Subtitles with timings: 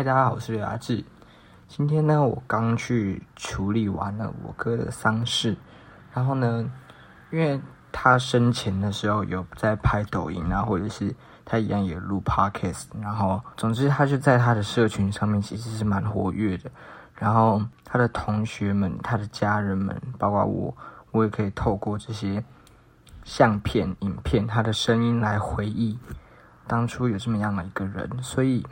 [0.00, 1.04] 嗨，大家好，我是刘阿志。
[1.68, 5.54] 今天呢，我刚去处理完了我哥的丧事，
[6.14, 6.72] 然后呢，
[7.30, 7.60] 因为
[7.92, 16.70] 他生前的时候有在拍抖音啊，或者是他一样也录 podcast，然后总之他就在他的社群上面其实是蛮活跃的。
[17.16, 20.74] 然后他的同学们、他的家人们，包括我，
[21.10, 22.42] 我也可以透过这些
[23.22, 25.98] 相片、影片、他的声音来回忆
[26.66, 28.66] 当初有这么样的一个人，所以。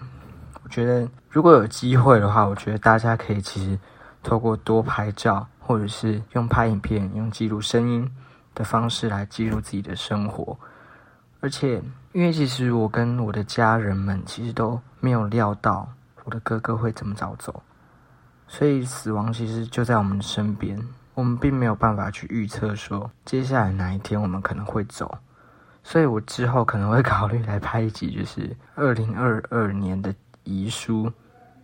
[0.68, 3.78] 觉得如果有机会的话，我觉得大家可以其实
[4.22, 8.10] 透过多拍照，或者是用拍影片、用记录声音
[8.54, 10.58] 的方式来记录自己的生活。
[11.41, 11.80] 而且，
[12.12, 15.88] 因为其实我跟我的家人们其实都没有料到
[16.24, 17.62] 我的哥哥会这么早走，
[18.46, 20.77] 所以死亡其实就在我们身边，
[21.14, 25.16] 我们并没有办法去预测说接下来哪一天我们可能会走。
[25.84, 30.14] 所以我之后可能会考虑来拍一集，就是二零二二年的。
[30.48, 31.12] 遗书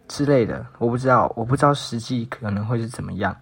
[0.06, 3.34] 之类的，我不知道，我不知道实际可能会是怎么样。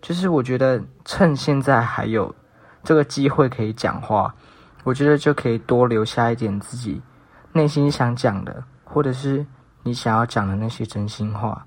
[0.00, 2.34] 就是我觉得趁现在还有
[2.82, 4.34] 这个机会可以讲话，
[4.82, 7.00] 我觉得就可以多留下一点自己
[7.52, 9.44] 内心想讲的，或者是
[9.82, 11.66] 你想要讲的那些真心话。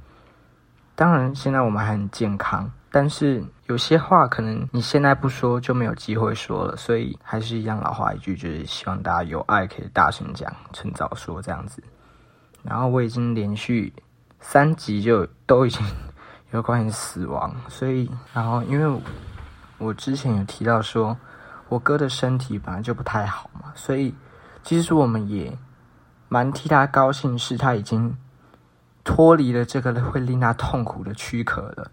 [0.95, 11.83] 当然，现在我们还很健康，但是有些话可能你现在不说就没有机会说了，所以还是一样老话一句，就是希望大家有爱可以大声讲，趁早说这样子。
[12.69, 13.93] 然后我已经连续
[14.41, 15.85] 三集就都已经
[16.51, 19.01] 有关于死亡，所以然后因为
[19.77, 21.17] 我之前有提到说
[21.69, 24.13] 我哥的身体本来就不太好嘛，所以
[24.63, 25.57] 其实我们也
[26.27, 28.13] 蛮替他高兴，是他已经
[29.03, 31.89] 脱离了这个会令他痛苦的躯壳了，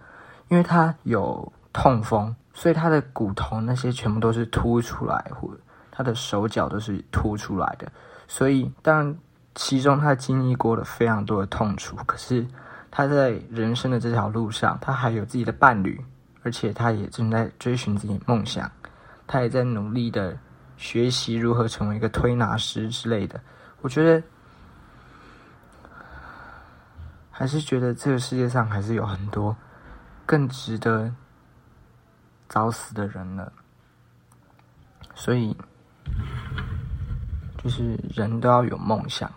[0.49, 5.49] 因为他有痛风，所以他的骨头那些全部都是凸出来，或
[5.93, 7.91] 他的手脚都是凸出来的，
[8.27, 9.17] 所以当然。
[9.55, 12.45] 其中，他经历过了非常多的痛楚，可是
[12.91, 16.05] 他在人生的这条路上，他还有自己的伴侣，
[16.43, 18.69] 而且他也正在追寻自己梦想，
[19.29, 20.37] 他也在努力的
[20.77, 23.41] 学习如何成为一个推拿师之类的。
[23.81, 24.23] 我觉得，
[27.31, 29.57] 还是觉得这个世界上还是有很多
[30.27, 31.15] 更值得
[32.49, 33.53] 早死的人了，
[35.15, 35.57] 所以，
[37.63, 39.31] 就是人都要有梦想。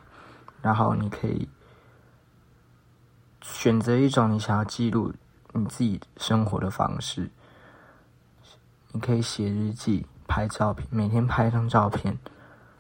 [0.68, 1.48] 然后你可以
[3.42, 5.14] 选择一种你想要记录
[5.54, 7.32] 你自己生活的方式。
[8.92, 12.18] 你可以写日记、拍照片，每天拍一张照片，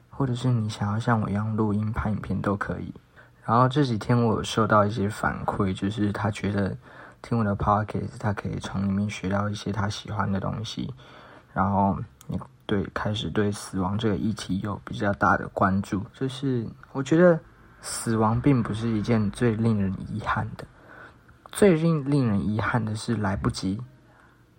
[0.09, 2.93] 或者是你想要像我一样录音、拍影片都可以。
[3.45, 6.75] 然后这几天我有收到一些反馈，就是他觉得
[7.21, 10.93] 听我的 podcast，他可以从里面学到一些他喜欢的东西。
[11.53, 17.39] 然后你对开始对死亡这个议题有比较大的关注，就是我觉得。
[17.81, 20.65] 死亡并不是一件最令人遗憾的，
[21.51, 23.79] 最令令人遗憾的是来不及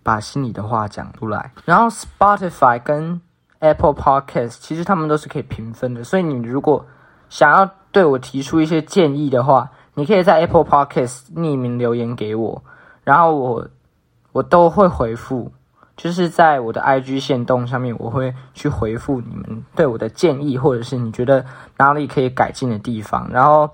[0.03, 1.53] 把心里的话讲出来。
[1.65, 3.21] 然后，Spotify 跟
[3.59, 6.87] Apple Podcast 其实他们都是可以评分的，所以你如果
[7.29, 12.63] 想要对我提出一些建议的话，你可以在 Apple Podcast 匿名留言给我，
[13.05, 13.69] 然后我
[14.33, 15.53] 我都会回复。
[15.99, 21.45] 就是在我的 IG 线动上面，我会去回复你们对我的建议，或者是你觉得
[21.77, 23.29] 哪里可以改进的地方。
[23.33, 23.69] 然后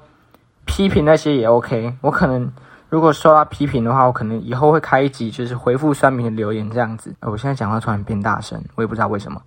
[0.65, 1.95] 批评那些也 OK。
[2.01, 2.51] 我可能
[2.89, 7.15] 如果收到批评的话，我可能以后会开一集，就是回复酸民的留言这样子。
[7.21, 9.39] 我现在讲话突然变大声，我也不知道为什么。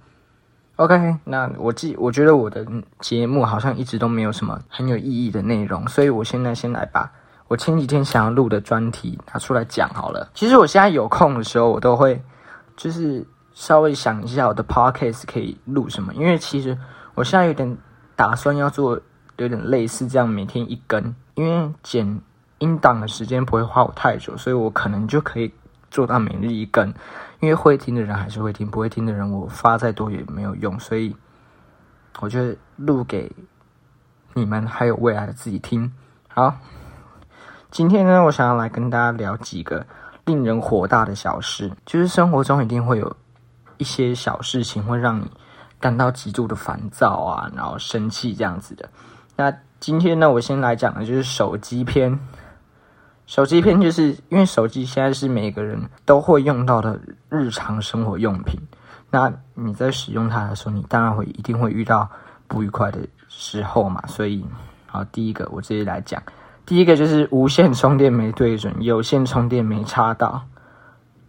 [0.75, 2.63] OK，那我记，我觉得我的
[2.99, 7.11] 节目好像一直都没有什么很有意义的内容，所以我现在先来把
[7.47, 10.29] 我前几天想要录的专题拿出来讲好了。
[10.35, 12.21] 其实我现在有空的时候，我都会。
[12.77, 16.77] 就是稍微想一下我的 podcast 可以录什么，因为其实
[17.15, 17.77] 我现在有点
[18.15, 18.97] 打算要做
[19.38, 22.21] 有点类似这样每天一根，因为剪
[22.59, 25.51] 音档的时间不会花我太久，所以我可能就可以
[25.89, 26.93] 做到每日一根。
[27.39, 31.15] 因为会听的人还是会听，不会听的人我发再多也没有用，所以
[32.19, 33.31] 我觉得录给
[34.33, 35.91] 你们还有未来的自己听。
[36.27, 36.56] 好，
[37.69, 39.85] 今天呢，我想要来跟大家聊几个。
[40.27, 43.15] 令人火大的小事，就是生活中一定会有
[43.77, 45.31] 一些小事情会让你
[45.79, 48.89] 感到极度的烦躁啊，然后生气这样子的。
[49.38, 52.19] 那今天呢，我先来讲的就是手机篇。
[53.25, 58.59] 手机篇就是因为手机现在是每个人都会用到的日常生活用品。
[59.09, 62.09] 那你在使用它的时候，你当然会一定会遇到
[62.47, 64.03] 不愉快的时候嘛。
[64.07, 64.45] 所以，
[64.88, 66.21] 好，第一个我直接来讲。
[66.67, 70.43] 第一个就是无线充电没对准，有线充电没插到。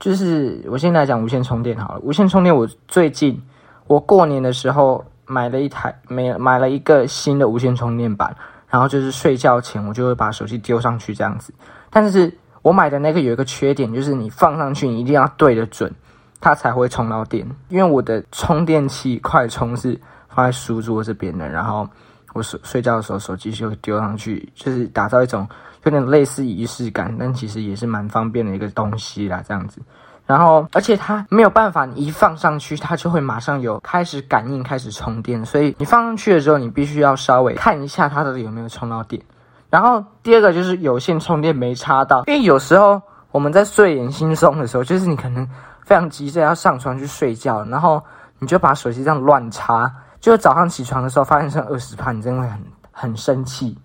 [0.00, 3.40] 就是我现在讲无线充电好了，无线充电我最近
[3.86, 8.36] 我过年的时候买了一台，买买了一个新的无线充电板，
[8.68, 11.54] 然后就是睡觉前我就会把手机丢上去这样子。
[11.88, 15.92] 但是我买的那个有一个缺点，就是你放上去你一定要对得准，
[16.40, 17.48] 它才会充到电。
[17.68, 21.88] 因为我的充电器快充是放在书桌这边的，然后
[22.34, 25.48] 我睡睡觉的时候手机就丢上去，就是打造一种
[25.84, 29.80] 有点类似仪式感，但其实也是蛮方便的一个东西啦，这样子。
[30.26, 35.42] 然后，而且它没有办法，你一放上去，它就会马上有开始感应，开始充电。
[35.42, 39.22] 所以你放上去的时候，你必须要稍微看一下它到底有没有充到电。
[39.70, 43.00] 然后第二个就是有线充电没插到，因为有时候
[43.30, 45.48] 我们在睡眼惺忪的时候，就是你可能
[45.82, 48.02] 非常急着要上床去睡觉，然后
[48.38, 52.60] 你就把手机这样乱插，就早上起床的时候发现剩二十帕，你真的会很
[52.92, 53.76] 很生气。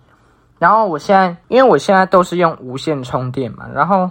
[0.58, 4.10] 然后我现在，因为我现在都是用无线充电嘛，然后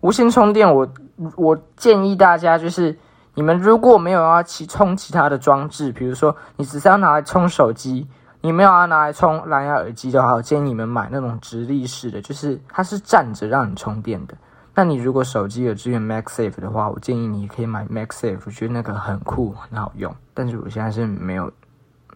[0.00, 0.86] 无线充电我。
[1.34, 2.94] 我建议大家，就是
[3.32, 8.06] 你们如果没有要去充其他的装置，比如说你只是要拿来充手机，
[8.42, 14.34] 你没有要拿来充蓝牙耳机的话，我建议你们买那种直立式的，就是它是站着让你充电的。
[14.76, 20.14] 那你如果手机有支援 MagSafe 的话，我建议你可以买 MagSafe，我觉得那个很酷很好用。
[20.34, 21.50] 但是我现在是没有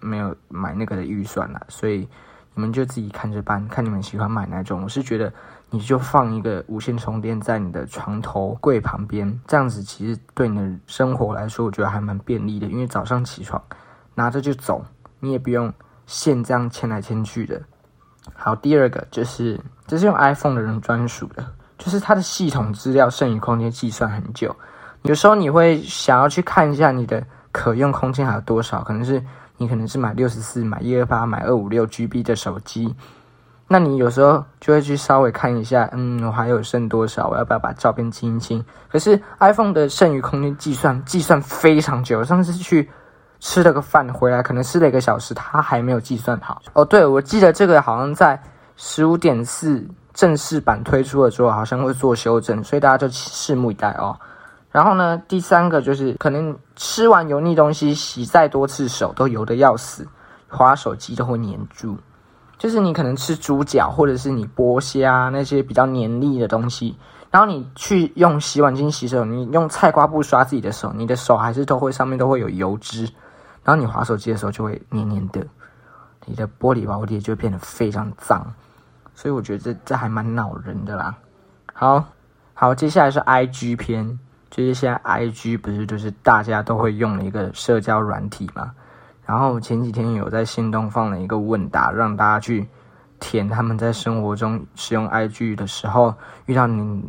[0.00, 2.06] 没有买那个的预算了，所以
[2.54, 4.82] 你们就自己看着办，看你们喜欢买哪种。
[4.84, 5.32] 我是觉得。
[5.72, 12.66] 你就放一个无线充电在你的床头柜旁边，这样子其实对你的生活来说，我觉得还蛮便利的。
[12.66, 13.62] 因为早上起床
[14.16, 14.84] 拿着就走，
[15.20, 15.72] 你也不用
[16.06, 17.62] 线这样牵来牵去的。
[18.34, 21.46] 好，第二个就是这是用 iPhone 的人专属的，
[21.80, 24.54] 就是它的系统资料剩余空间计算很久。
[25.02, 29.20] 有时候你会想要去看一下你的可用空间还有多少，可能是
[29.56, 32.94] 你可能是买六十四、买一二八、买二五六 GB 的手机。
[33.66, 37.28] 那你有时候就会去稍微看一下，嗯，我还有剩多少？
[37.28, 38.62] 我要不要把照片清一清？
[38.90, 42.90] 可是 iPhone 的剩余空间计算计算非常久，上次去
[43.38, 46.60] 吃了个饭回来，可能吃了一个小时，它还没有计算好。
[46.72, 48.42] 哦，对，我记得这个好像在
[48.76, 54.18] 十五点四正式版推出了之后，好像会做修正，所以大家就拭目以待哦。
[54.70, 60.06] 然后呢，第三个就是可能吃完油腻东西，洗再多次手都油的要死，
[60.48, 61.96] 滑手机都会粘住。
[62.56, 66.94] 就是你可能吃猪脚，或者是你剥虾那些比较黏腻的东西，
[67.30, 73.04] 然后你去用洗碗巾洗手，你用菜瓜布刷自己的手，你的手还是都会上面都会有油脂，
[73.64, 75.44] 然后你滑手机的时候就会黏黏的，
[76.26, 78.46] 你的玻璃保护就会变得非常脏，
[79.20, 81.14] 所以我觉得这这还蛮恼人的啦。
[81.74, 82.02] 好，
[82.54, 84.18] 好，接下来是 I G 篇，
[84.48, 88.72] 就是现在 I G 不是就是大家都会用的一个社交软体嘛。
[89.26, 92.66] 然后前几天有在新东放了一个问答，让大家去
[93.18, 96.14] 填他们在生活中使用 IG 的时候
[96.46, 96.66] 遇到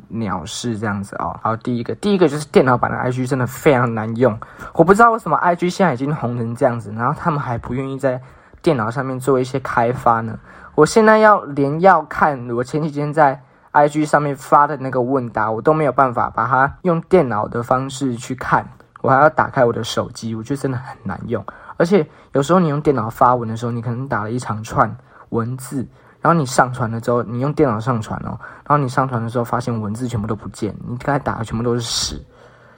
[0.10, 1.40] 鸟事这样子哦。
[1.42, 4.38] 好，第一个，第一个就是电脑版的 IG 真的非常难用，
[4.74, 8.22] 我不知道为什么 IG 现在已经红成这样子，然后他们还不愿意在
[8.62, 10.38] 电脑上面做一些开发呢。
[10.75, 13.42] 我现在要连要看我前几天在
[13.74, 18.66] IG 上面发的那个问答，我都没有办法把它用电脑的方式去看，
[19.02, 21.46] 我还要打开我的手机，我觉得真的很难用。
[21.78, 24.96] 而且有时候你用电脑发文的时候，你可能打了一长串
[25.30, 25.88] 文字，
[26.22, 32.24] 然后你上传了之后，你用电脑上传哦，然后你上传的时候发现文字全部都不见，你刚才打的全部都是屎。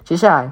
[0.04, 0.52] 接下来，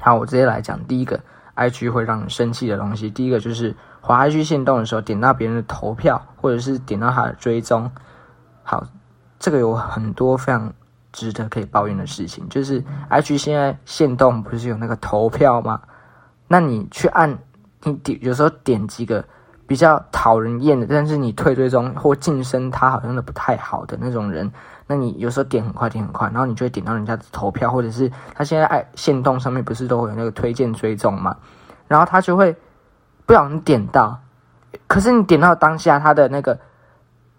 [0.00, 1.18] 好，我直接来讲第一个
[1.58, 3.10] ，IG 会让你生气的东西。
[3.10, 7.90] 第一个就是滑 IG 线动的时候，点到别人的投票，或者是点到他的追踪。
[8.62, 8.86] 好，
[9.38, 10.72] 这个有很多非常
[11.12, 15.80] 值得可以抱怨的事情，就是 IG 现在线动不是有那个投票吗？
[16.46, 17.38] 那你去按。
[17.84, 19.24] 你点有时候点几个
[19.64, 24.50] 比较讨人厌的，但是你退追踪或晋升他好像都不太好的那种人，
[24.88, 31.36] 那你有时候点很快点很快，然后你就会点到人家的投票，或者是他现在爱线动上面不是都会有那个推荐追踪嘛，
[31.86, 32.56] 然后他就会
[33.24, 34.18] 不小心点到，
[34.88, 36.58] 可是你点到当下他的那个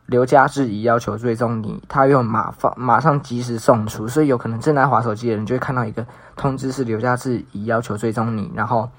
[0.06, 8.90] 刘家志已要求追踪你，他又马放马上及时送出，所以有可能正在划手机的人就会看到一个通知是刘家志已要求追踪你，然后。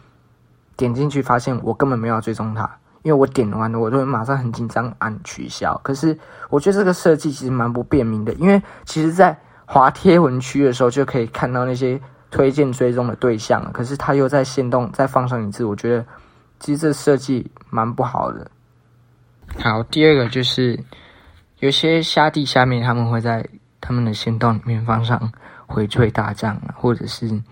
[0.77, 5.79] 点进去发现我根本没有追踪他，因为我点完了，我就会马上很紧张按取消。
[5.83, 6.17] 可是
[6.49, 16.05] 我觉得这个设计其实蛮不便民的，因为其实在滑贴文区的时候就可以看到那些推荐追踪的对象了，可是他又在线动再放上一次，我觉得
[16.59, 18.51] 其实这设计蛮不好的。
[19.59, 20.79] 好，第二个就是
[21.61, 23.49] 有些虾弟下面他们会在
[23.81, 25.33] 他们的线动里面放上
[25.67, 27.43] 回追大战或者是。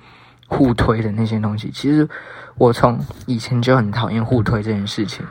[0.49, 2.09] 互推的那些东西，其实
[2.57, 5.25] 我从以前就很讨厌互推这件事情，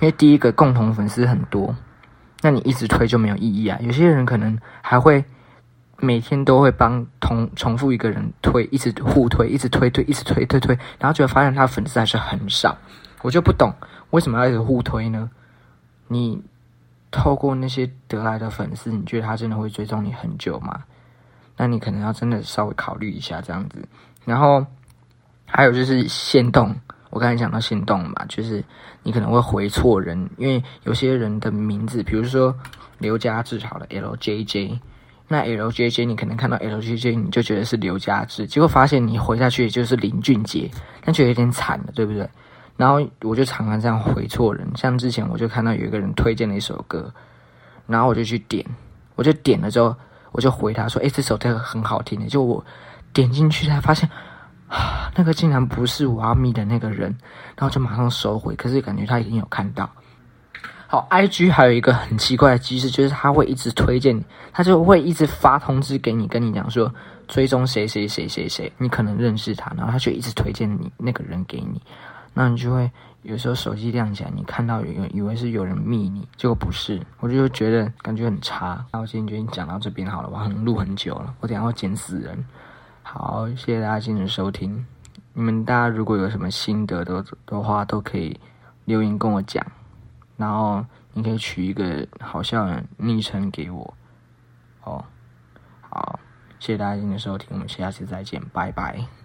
[0.00, 1.74] 因为第一个共同粉丝很多，
[2.42, 3.78] 那你一直推就没有意义啊。
[3.80, 5.24] 有些人可能还会
[6.00, 12.76] 每天都会帮同重复一个人推，一直互推，一直推推，一直推推推，然后就会发现他粉丝还是很少，
[13.22, 13.72] 我就不懂
[14.10, 15.30] 为什么要一直互推呢？
[16.08, 16.42] 你
[17.10, 20.82] 透过那些得来的粉丝，你觉得他真的会追踪你很久吗？
[21.56, 23.78] 那你可能要真的稍微考虑一下这样子。
[24.24, 24.64] 然后
[25.46, 26.74] 还有就是限动，
[27.10, 28.62] 我刚才讲到限动嘛，就是
[29.02, 32.54] 你可能会回错人，因为有些人的名字，比如说
[32.98, 34.78] 刘家志好了，LJJ。
[35.26, 40.70] 那 LJJ 你可能看到 LJJ 你就觉得是刘家志，结果发现你回下去也就是林俊杰，
[41.02, 42.28] 那就有点惨了，对不对？
[42.76, 47.10] 然后我就常常这样回错人，像之前我就看到有一个人推荐了一首歌，
[47.86, 48.64] 然后我就去点，
[49.14, 49.96] 我就点了之后，
[50.32, 52.62] 我就回他说：“哎，这首歌很好听的。”就我
[53.14, 54.06] 点进去才发现，
[55.16, 57.08] 那个竟然不是我要密的那个人，
[57.56, 58.54] 然后就马上收回。
[58.56, 59.88] 可是感觉他已经有看到。
[60.86, 66.92] 好，IG 还有一个很奇怪的机制，就是他会一直推荐你，他就会一直发通知给你，跟你讲说
[67.26, 71.82] 追踪谁谁谁谁谁，你可能认识他，然后他就一直推荐你那个人给你，
[72.32, 72.88] 那你就会
[73.22, 78.84] 有时候手机亮起来，你看到有以为是有人密你，结果不是，我就觉得感觉很差。
[78.92, 82.44] 那我今天就讲到这边好了，我可能录很久了，我等下要剪死人。
[83.06, 84.84] 好，谢谢大家今天的收听，
[85.34, 88.40] 你们大家如果有什么心得的的话，都可以
[88.86, 89.64] 留言跟我讲。
[90.36, 93.94] 然后你可以取一个好笑的昵称给我，
[94.82, 95.04] 哦，
[95.82, 96.18] 好，
[96.58, 99.23] 谢谢大家今天收听，我们下次再见，拜拜。